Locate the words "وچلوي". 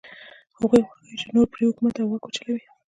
2.25-2.63